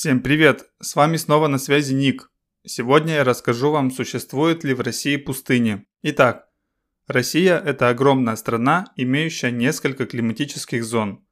Всем 0.00 0.22
привет! 0.22 0.64
С 0.80 0.94
вами 0.94 1.16
снова 1.16 1.48
на 1.48 1.58
связи 1.58 1.92
Ник. 1.92 2.30
Сегодня 2.64 3.14
я 3.14 3.24
расскажу 3.24 3.72
вам, 3.72 3.90
существует 3.90 4.62
ли 4.62 4.72
в 4.72 4.80
России 4.80 5.16
пустыни. 5.16 5.88
Итак, 6.02 6.46
Россия– 7.08 7.58
это 7.66 7.88
огромная 7.88 8.36
страна, 8.36 8.92
имеющая 8.94 9.50
несколько 9.50 10.06
климатических 10.06 10.84
зон. 10.84 11.26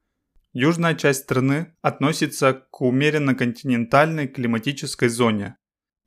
Южная 0.53 0.97
часть 0.97 1.23
страны 1.23 1.77
относится 1.81 2.55
к 2.55 2.81
умеренно-континентальной 2.81 4.27
климатической 4.27 5.11
зоне. 5.11 5.59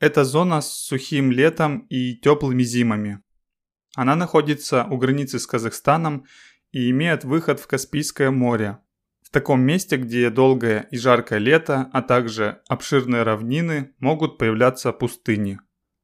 Это 0.02 0.26
зона 0.26 0.60
с 0.60 0.68
сухим 0.73 1.32
летом 1.32 1.88
и 1.88 2.18
теплыми 2.18 2.64
зимами. 2.64 3.23
Она 3.96 4.18
находится 4.18 4.84
у 4.84 4.98
границы 4.98 5.39
с 5.39 5.48
Казахстаном 5.48 6.26
и 6.73 6.89
имеет 6.89 7.23
выход 7.23 7.62
в 7.62 7.68
Каспийское 7.68 8.32
море. 8.32 8.80
В 9.29 9.33
таком 9.33 9.61
месте, 9.61 9.97
где 9.97 10.32
долгое 10.32 10.88
и 10.89 10.97
жаркое 10.97 11.38
лето, 11.38 11.88
а 11.93 12.01
также 12.01 12.61
обширные 12.68 13.21
равнины, 13.21 13.93
могут 14.00 14.39
появляться 14.39 14.92
пустыни. 14.92 15.60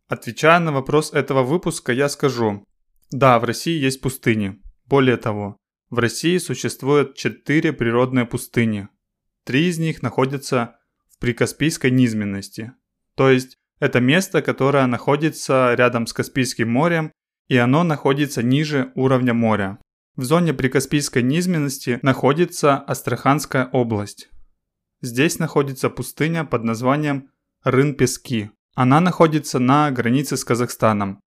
Отвечая 0.08 0.60
на 0.60 0.72
вопрос 0.72 1.12
этого 1.12 1.42
выпуска, 1.42 1.92
я 1.92 2.08
скажу, 2.10 2.64
да, 3.10 3.40
в 3.40 3.44
России 3.44 3.80
есть 3.80 4.00
пустыни. 4.02 4.62
Более 4.86 5.18
того, 5.18 5.58
в 5.90 5.98
России 5.98 6.38
существует 6.38 7.16
четыре 7.16 7.74
природные 7.74 8.26
пустыни. 8.26 8.90
Три 9.44 9.70
из 9.70 9.80
них 9.80 10.04
находятся 10.04 10.76
в 11.10 11.18
прикаспийской 11.18 11.90
низменности. 11.90 12.74
То 13.16 13.32
есть 13.32 13.58
это 13.80 14.02
место, 14.02 14.44
которое 14.44 14.86
находится 14.86 15.74
рядом 15.76 16.06
с 16.06 16.14
Каспийским 16.14 16.70
морем, 16.70 17.12
и 17.48 17.58
оно 17.58 17.84
находится 17.84 18.44
ниже 18.44 18.92
уровня 18.94 19.34
моря. 19.34 19.80
В 20.16 20.24
зоне 20.24 20.54
прикаспийской 20.54 21.24
низменности 21.24 22.00
находится 22.02 22.78
Астраханская 22.78 23.68
область. 23.74 24.30
Здесь 25.02 25.40
находится 25.40 25.90
пустыня 25.90 26.46
под 26.46 26.64
названием 26.64 27.32
Рын-Пески. 27.66 28.52
Она 28.76 29.02
находится 29.02 29.60
на 29.60 29.92
границе 29.92 30.38
с 30.38 30.46
Казахстаном. 30.46 31.20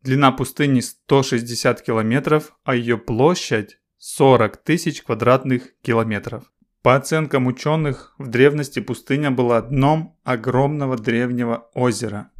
Длина 0.00 0.32
пустыни 0.32 0.80
160 0.80 1.82
километров, 1.82 2.56
а 2.64 2.74
ее 2.74 2.96
площадь 2.96 3.78
40 3.98 4.56
тысяч 4.56 5.02
квадратных 5.02 5.78
километров. 5.82 6.50
По 6.80 6.96
оценкам 6.96 7.46
ученых, 7.46 8.14
в 8.16 8.28
древности 8.28 8.80
пустыня 8.80 9.30
была 9.30 9.60
дном 9.60 10.18
огромного 10.24 10.96
древнего 10.96 11.68
озера. 11.74 12.30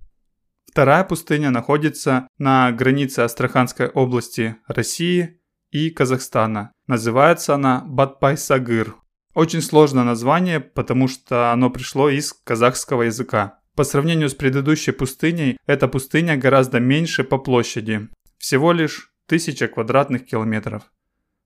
Вторая 0.67 1.05
пустыня 1.05 1.51
находится 1.51 2.27
на 2.39 2.73
границе 2.73 3.21
Астраханской 3.21 3.89
области 3.89 4.57
России 4.67 5.39
и 5.73 5.91
Казахстана. 5.91 6.73
Называется 6.87 7.55
она 7.55 7.85
Батпай-Сагыр. 7.89 8.95
Очень 9.35 9.63
сложное 9.63 10.05
название, 10.05 10.61
потому 10.61 11.09
что 11.09 11.51
оно 11.51 11.71
пришло 11.71 12.11
из 12.11 12.33
казахского 12.33 13.03
языка. 13.03 13.59
По 13.75 13.85
сравнению 13.85 14.29
с 14.29 14.35
предыдущей 14.35 14.93
пустыней, 14.93 15.57
эта 15.67 15.89
пустыня 15.89 16.37
гораздо 16.37 16.79
меньше 16.79 17.25
по 17.25 17.39
площади. 17.39 18.09
Всего 18.37 18.73
лишь 18.73 19.11
1000 19.27 19.69
квадратных 19.69 20.27
километров. 20.27 20.83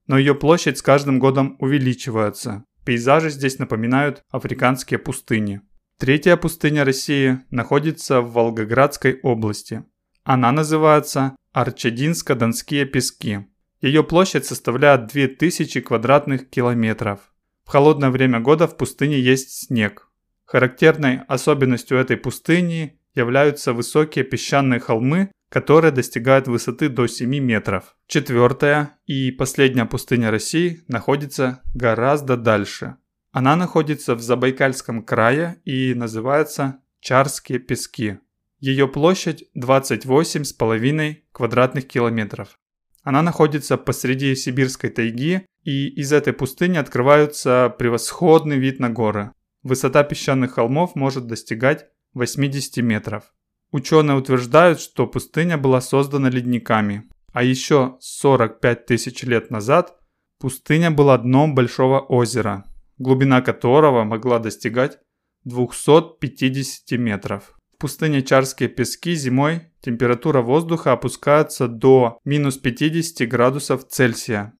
Но 0.09 0.19
ее 0.19 0.35
площадь 0.35 0.79
с 0.79 0.83
каждым 0.83 1.21
годом 1.21 1.57
увеличивается. 1.61 2.65
Пейзажи 2.85 3.31
здесь 3.31 3.59
напоминают 3.61 4.23
африканские 4.31 4.99
пустыни. 4.99 5.61
Третья 5.99 6.37
пустыня 6.37 6.85
России 6.85 7.41
находится 7.51 8.21
в 8.21 8.33
Волгоградской 8.33 9.21
области. 9.23 9.85
Она 10.25 10.51
называется 10.51 11.37
Арчединско-Донские 11.55 12.85
пески. 12.87 13.47
Ее 13.81 14.03
площадь 14.03 14.47
составляет 14.47 15.07
2000 15.09 15.81
квадратных 15.81 16.49
километров. 16.49 17.21
В 17.65 17.71
холодное 17.71 18.11
время 18.11 18.41
года 18.41 18.67
в 18.67 18.77
пустыне 18.77 19.19
есть 19.21 19.67
снег. 19.67 20.09
Характерной 20.45 21.23
особенностью 21.29 21.99
этой 21.99 22.17
пустыни 22.17 22.99
являются 23.15 23.73
высокие 23.73 24.25
песчаные 24.25 24.79
холмы, 24.79 25.31
которые 25.49 25.91
достигают 25.91 26.49
высоты 26.49 26.89
до 26.89 27.07
7 27.07 27.29
метров. 27.39 27.97
Четвертая 28.07 28.99
и 29.07 29.31
последняя 29.31 29.85
пустыня 29.87 30.31
России 30.31 30.83
находится 30.89 31.63
гораздо 31.75 32.37
дальше. 32.37 32.97
Она 33.33 33.57
находится 33.57 34.15
в 34.15 34.21
Забайкальском 34.21 35.03
крае 35.03 35.61
и 35.65 35.95
называется 35.95 36.81
Чарские 37.01 37.59
пески. 37.59 38.19
Ее 38.59 38.89
площадь 38.89 39.45
28,5 39.57 41.17
квадратных 41.33 41.87
километров. 41.87 42.59
Она 43.07 43.23
находится 43.23 43.77
посреди 43.77 44.35
сибирской 44.35 44.91
тайги, 44.91 45.47
и 45.63 45.87
из 45.87 46.13
этой 46.13 46.33
пустыни 46.33 46.77
открывается 46.77 47.73
превосходный 47.79 48.59
вид 48.59 48.81
на 48.81 48.91
горы. 48.91 49.31
Высота 49.63 50.03
песчаных 50.03 50.55
холмов 50.55 50.97
может 50.97 51.29
достигать 51.29 51.87
80 52.15 52.79
метров. 52.79 53.33
Ученые 53.71 54.17
утверждают, 54.17 54.81
что 54.81 55.07
пустыня 55.07 55.57
была 55.57 55.81
создана 55.81 56.31
ледниками, 56.31 57.05
а 57.33 57.45
еще 57.45 57.97
45 58.01 58.87
тысяч 58.87 59.23
лет 59.23 59.53
назад 59.53 59.97
пустыня 60.41 60.91
была 60.91 61.17
дном 61.17 61.55
большого 61.55 62.01
озера, 62.01 62.65
глубина 62.99 63.41
которого 63.41 64.03
могла 64.03 64.41
достигать 64.41 64.99
250 65.45 66.99
метров. 66.99 67.56
В 67.77 67.79
пустыне 67.79 68.23
Чарские 68.23 68.71
пески 68.71 69.15
зимой 69.15 69.67
температура 69.83 70.41
воздуха 70.41 70.93
опускается 70.93 71.69
до 71.69 72.21
минус 72.25 72.57
50 72.57 73.29
градусов 73.29 73.87
Цельсия. 73.87 74.55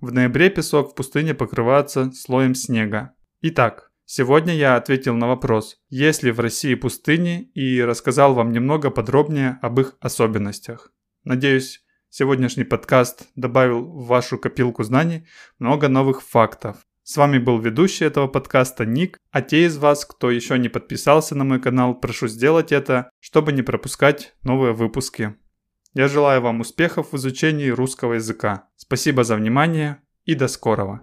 В 0.00 0.12
ноябре 0.12 0.50
песок 0.50 0.92
в 0.92 0.94
пустыне 0.94 1.34
покрывается 1.34 2.12
слоем 2.12 2.54
снега. 2.54 3.12
Итак, 3.40 3.90
сегодня 4.04 4.54
я 4.54 4.76
ответил 4.76 5.16
на 5.16 5.26
вопрос, 5.26 5.78
есть 5.88 6.22
ли 6.22 6.30
в 6.30 6.38
России 6.38 6.76
пустыни 6.76 7.50
и 7.54 7.82
рассказал 7.82 8.34
вам 8.34 8.52
немного 8.52 8.90
подробнее 8.90 9.58
об 9.62 9.80
их 9.80 9.96
особенностях. 9.98 10.92
Надеюсь, 11.24 11.84
сегодняшний 12.08 12.62
подкаст 12.62 13.26
добавил 13.34 13.82
в 13.82 14.06
вашу 14.06 14.38
копилку 14.38 14.84
знаний 14.84 15.26
много 15.58 15.88
новых 15.88 16.22
фактов. 16.22 16.76
С 17.10 17.16
вами 17.16 17.38
был 17.38 17.58
ведущий 17.58 18.04
этого 18.04 18.28
подкаста 18.28 18.86
Ник, 18.86 19.18
а 19.32 19.42
те 19.42 19.64
из 19.64 19.76
вас, 19.78 20.04
кто 20.04 20.30
еще 20.30 20.56
не 20.60 20.68
подписался 20.68 21.34
на 21.34 21.42
мой 21.42 21.60
канал, 21.60 21.96
прошу 21.96 22.28
сделать 22.28 22.70
это, 22.70 23.10
чтобы 23.18 23.52
не 23.52 23.62
пропускать 23.62 24.36
новые 24.44 24.74
выпуски. 24.74 25.34
Я 25.92 26.06
желаю 26.06 26.40
вам 26.40 26.60
успехов 26.60 27.10
в 27.10 27.16
изучении 27.16 27.68
русского 27.68 28.12
языка. 28.12 28.68
Спасибо 28.76 29.24
за 29.24 29.34
внимание 29.34 30.00
и 30.24 30.36
до 30.36 30.46
скорого. 30.46 31.02